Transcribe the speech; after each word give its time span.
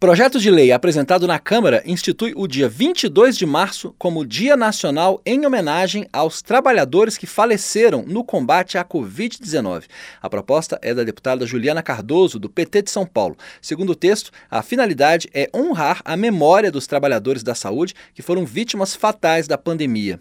Projeto 0.00 0.38
de 0.38 0.48
lei 0.48 0.70
apresentado 0.70 1.26
na 1.26 1.40
Câmara 1.40 1.82
institui 1.84 2.32
o 2.36 2.46
dia 2.46 2.68
22 2.68 3.36
de 3.36 3.44
março 3.44 3.92
como 3.98 4.24
Dia 4.24 4.56
Nacional 4.56 5.20
em 5.26 5.44
homenagem 5.44 6.06
aos 6.12 6.40
trabalhadores 6.40 7.18
que 7.18 7.26
faleceram 7.26 8.04
no 8.06 8.22
combate 8.22 8.78
à 8.78 8.84
Covid-19. 8.84 9.86
A 10.22 10.30
proposta 10.30 10.78
é 10.82 10.94
da 10.94 11.02
deputada 11.02 11.44
Juliana 11.44 11.82
Cardoso, 11.82 12.38
do 12.38 12.48
PT 12.48 12.82
de 12.82 12.92
São 12.92 13.04
Paulo. 13.04 13.36
Segundo 13.60 13.90
o 13.90 13.96
texto, 13.96 14.30
a 14.48 14.62
finalidade 14.62 15.28
é 15.34 15.50
honrar 15.52 16.00
a 16.04 16.16
memória 16.16 16.70
dos 16.70 16.86
trabalhadores 16.86 17.42
da 17.42 17.56
saúde 17.56 17.92
que 18.14 18.22
foram 18.22 18.46
vítimas 18.46 18.94
fatais 18.94 19.48
da 19.48 19.58
pandemia. 19.58 20.20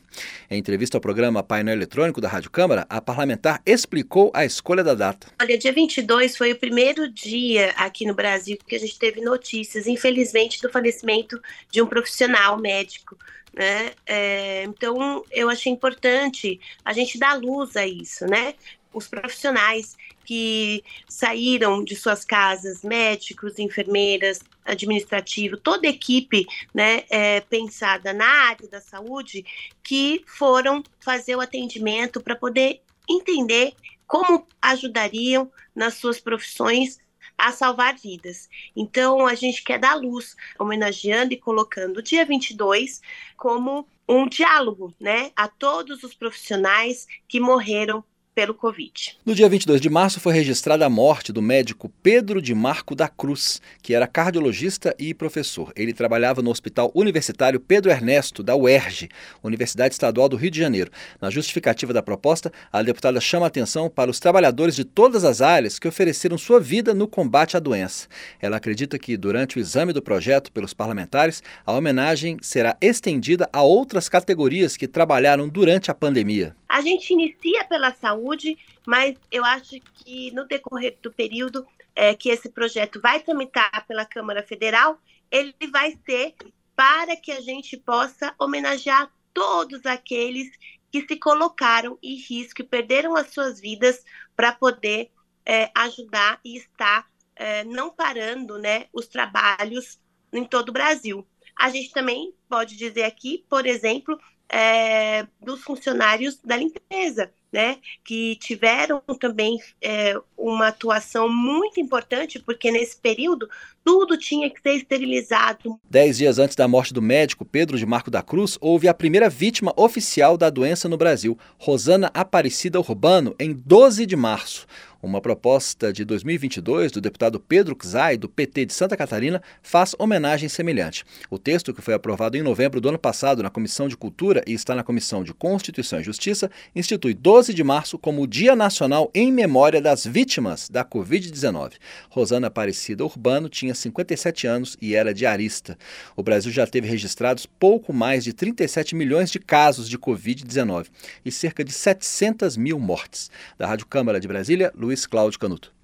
Em 0.50 0.58
entrevista 0.58 0.98
ao 0.98 1.02
programa 1.02 1.44
Painel 1.44 1.76
Eletrônico 1.76 2.20
da 2.20 2.28
Rádio 2.28 2.50
Câmara, 2.50 2.88
a 2.90 3.00
parlamentar 3.00 3.62
explicou 3.64 4.32
a 4.34 4.44
escolha 4.44 4.84
da 4.84 4.96
data. 4.96 5.28
Olha, 5.40 5.56
dia 5.56 5.72
22 5.72 6.36
foi 6.36 6.54
o 6.54 6.56
primeiro 6.56 7.08
dia 7.08 7.76
aqui 7.78 8.08
no 8.08 8.16
Brasil 8.16 8.58
que 8.66 8.76
a 8.76 8.80
gente 8.80 8.98
teve 8.98 9.22
notícia 9.22 9.67
notícias, 9.68 9.88
infelizmente, 9.88 10.62
do 10.62 10.72
falecimento 10.72 11.42
de 11.70 11.82
um 11.82 11.88
profissional 11.88 12.58
médico. 12.58 13.18
Né? 13.54 13.92
É, 14.06 14.64
então, 14.64 15.24
eu 15.32 15.50
achei 15.50 15.72
importante 15.72 16.60
a 16.86 16.94
gente 16.94 17.18
dar 17.18 17.40
luz 17.40 17.76
a 17.76 17.86
isso, 17.86 18.26
né? 18.26 18.54
Os 18.94 19.08
profissionais 19.08 19.98
que 20.24 20.84
saíram 21.08 21.84
de 21.84 21.96
suas 21.96 22.24
casas, 22.24 22.84
médicos, 22.84 23.60
enfermeiras, 23.60 24.42
administrativo, 24.66 25.58
toda 25.58 25.88
a 25.88 25.92
equipe 25.92 26.46
né, 26.74 27.04
é, 27.10 27.40
pensada 27.42 28.12
na 28.12 28.28
área 28.28 28.68
da 28.68 28.82
saúde, 28.82 29.46
que 29.82 30.24
foram 30.28 30.84
fazer 31.00 31.36
o 31.36 31.42
atendimento 31.42 32.20
para 32.20 32.36
poder 32.36 32.82
entender 33.10 33.74
como 34.06 34.46
ajudariam 34.62 35.50
nas 35.74 35.94
suas 35.96 36.20
profissões 36.20 37.00
a 37.38 37.52
salvar 37.52 37.96
vidas. 37.96 38.50
Então, 38.76 39.26
a 39.28 39.36
gente 39.36 39.64
quer 39.64 39.80
dar 39.80 39.96
luz, 39.96 40.36
homenageando 40.58 41.34
e 41.34 41.38
colocando 41.40 41.98
o 41.98 42.04
dia 42.04 42.26
22 42.26 43.02
como 43.36 43.88
um 44.08 44.28
diálogo, 44.28 44.94
né, 45.00 45.32
a 45.36 45.48
todos 45.48 46.04
os 46.04 46.14
profissionais 46.14 47.06
que 47.28 47.40
morreram 47.40 48.04
pelo 48.38 48.54
Covid. 48.54 49.18
No 49.26 49.34
dia 49.34 49.50
22 49.50 49.82
de 49.82 49.90
março 49.90 50.20
foi 50.20 50.32
registrada 50.32 50.86
a 50.86 50.90
morte 50.92 51.34
do 51.34 51.42
médico 51.42 51.92
Pedro 52.04 52.40
de 52.40 52.54
Marco 52.54 52.94
da 52.94 53.08
Cruz, 53.08 53.60
que 53.82 53.96
era 53.96 54.06
cardiologista 54.06 54.96
e 55.00 55.12
professor. 55.12 55.74
Ele 55.76 55.92
trabalhava 55.92 56.40
no 56.40 56.52
Hospital 56.52 56.92
Universitário 56.94 57.60
Pedro 57.60 57.90
Ernesto, 57.90 58.44
da 58.44 58.56
UERJ, 58.56 59.10
Universidade 59.42 59.96
Estadual 59.96 60.30
do 60.30 60.38
Rio 60.38 60.52
de 60.52 60.60
Janeiro. 60.60 60.92
Na 61.20 61.32
justificativa 61.32 61.92
da 61.92 62.04
proposta, 62.04 62.52
a 62.72 62.84
deputada 62.84 63.20
chama 63.20 63.48
atenção 63.48 63.90
para 63.90 64.12
os 64.12 64.20
trabalhadores 64.20 64.76
de 64.76 64.86
todas 64.86 65.24
as 65.24 65.42
áreas 65.42 65.80
que 65.80 65.88
ofereceram 65.88 66.38
sua 66.38 66.60
vida 66.60 66.94
no 66.94 67.08
combate 67.08 67.58
à 67.58 67.60
doença. 67.60 68.08
Ela 68.40 68.58
acredita 68.58 69.00
que, 69.00 69.18
durante 69.18 69.58
o 69.58 69.60
exame 69.60 69.92
do 69.92 70.02
projeto 70.02 70.52
pelos 70.52 70.76
parlamentares, 70.76 71.42
a 71.66 71.74
homenagem 71.74 72.38
será 72.40 72.78
estendida 72.80 73.50
a 73.52 73.64
outras 73.64 74.08
categorias 74.08 74.78
que 74.78 74.88
trabalharam 74.88 75.50
durante 75.50 75.90
a 75.90 75.96
pandemia. 75.96 76.56
A 76.68 76.82
gente 76.82 77.14
inicia 77.14 77.64
pela 77.66 77.94
saúde, 77.94 78.58
mas 78.86 79.16
eu 79.32 79.44
acho 79.46 79.80
que 79.96 80.32
no 80.32 80.46
decorrer 80.46 80.98
do 81.02 81.12
período 81.12 81.66
é, 81.96 82.14
que 82.14 82.30
esse 82.30 82.50
projeto 82.50 83.02
vai 83.02 83.20
tramitar 83.20 83.86
pela 83.88 84.06
Câmara 84.06 84.44
Federal, 84.44 85.00
ele 85.32 85.54
vai 85.72 85.98
ser 86.06 86.36
para 86.76 87.16
que 87.16 87.32
a 87.32 87.42
gente 87.42 87.76
possa 87.78 88.36
homenagear 88.38 89.12
todos 89.34 89.86
aqueles 89.86 90.50
que 90.92 91.06
se 91.08 91.16
colocaram 91.18 91.98
em 92.02 92.16
risco 92.16 92.62
e 92.62 92.66
perderam 92.66 93.16
as 93.16 93.34
suas 93.34 93.60
vidas 93.60 94.04
para 94.36 94.52
poder 94.52 95.12
é, 95.46 95.72
ajudar 95.76 96.40
e 96.44 96.58
estar 96.58 97.08
é, 97.36 97.64
não 97.64 97.90
parando 97.90 98.58
né, 98.58 98.88
os 98.94 99.08
trabalhos 99.08 100.00
em 100.32 100.44
todo 100.44 100.70
o 100.70 100.74
Brasil. 100.74 101.26
A 101.58 101.70
gente 101.70 101.92
também 101.92 102.34
pode 102.48 102.76
dizer 102.76 103.04
aqui, 103.04 103.44
por 103.50 103.66
exemplo, 103.66 104.20
é, 104.50 105.26
dos 105.42 105.62
funcionários 105.62 106.40
da 106.44 106.56
limpeza, 106.56 107.32
né, 107.52 107.78
que 108.04 108.36
tiveram 108.36 109.02
também 109.20 109.58
é, 109.82 110.14
uma 110.38 110.68
atuação 110.68 111.30
muito 111.30 111.80
importante, 111.80 112.40
porque 112.40 112.70
nesse 112.70 112.98
período 112.98 113.50
tudo 113.84 114.18
tinha 114.18 114.50
que 114.50 114.62
ser 114.62 114.76
esterilizado. 114.76 115.80
Dez 115.90 116.18
dias 116.18 116.40
antes 116.40 116.56
da 116.56 116.68
morte 116.68 116.94
do 116.94 117.02
médico 117.02 117.46
Pedro 117.46 117.78
de 117.78 117.86
Marco 117.86 118.12
da 118.12 118.22
Cruz, 118.22 118.58
houve 118.60 118.88
a 118.88 118.94
primeira 118.94 119.30
vítima 119.30 119.74
oficial 119.78 120.38
da 120.38 120.50
doença 120.50 120.90
no 120.90 120.98
Brasil, 120.98 121.38
Rosana 121.58 122.12
Aparecida 122.14 122.80
Urbano, 122.80 123.34
em 123.40 123.54
12 123.54 124.06
de 124.06 124.16
março. 124.16 124.68
Uma 125.02 125.22
proposta 125.22 125.94
de 125.94 126.04
2022 126.04 126.92
do 126.92 127.00
deputado 127.00 127.40
Pedro 127.40 127.78
Czai, 127.80 128.18
do 128.18 128.28
PT 128.28 128.66
de 128.66 128.74
Santa 128.74 128.98
Catarina, 128.98 129.42
faz 129.62 129.96
homenagem 130.00 130.50
semelhante. 130.50 131.04
O 131.30 131.38
texto, 131.38 131.74
que 131.74 131.82
foi 131.82 131.94
aprovado 131.94 132.36
em 132.36 132.42
novembro 132.42 132.82
do 132.82 132.90
ano 132.90 132.98
passado 132.98 133.44
na 133.44 133.50
Comissão 133.50 133.88
de 133.88 133.96
Cultura 133.96 134.44
e 134.48 134.54
está 134.54 134.74
na 134.74 134.84
Comissão 134.84 135.24
de 135.24 135.34
Constituição 135.34 136.00
e 136.00 136.04
Justiça, 136.04 136.50
institui 136.76 137.14
12 137.14 137.54
de 137.54 137.64
março 137.64 137.98
como 138.00 138.24
o 138.24 138.28
Dia 138.28 138.56
Nacional 138.56 139.12
em 139.14 139.32
Memória 139.32 139.80
das 139.80 140.04
Vítimas 140.04 140.68
da 140.68 140.84
Covid-19. 140.84 141.74
Rosana 142.10 142.48
Aparecida 142.48 143.06
Urbano 143.06 143.50
tinha 143.50 143.76
57 143.76 144.48
anos 144.48 144.78
e 144.82 144.96
era 144.96 145.14
diarista. 145.14 145.78
O 146.16 146.24
Brasil 146.24 146.52
já 146.52 146.66
teve 146.66 146.88
registrados 146.88 147.46
pouco 147.46 147.94
mais 147.94 148.24
de 148.24 148.34
37 148.34 148.96
milhões 148.96 149.30
de 149.30 149.40
casos 149.40 149.88
de 149.88 149.98
Covid-19 149.98 150.88
e 151.24 151.32
cerca 151.32 151.64
de 151.64 151.72
700 151.72 152.58
mil 152.58 152.80
mortes. 152.80 153.30
Da 153.58 153.68
Rádio 153.68 153.86
Câmara 153.86 154.20
de 154.20 154.28
Brasília, 154.28 154.74
Luiz 154.76 154.87
Cláudio 155.08 155.40
Canuto. 155.40 155.77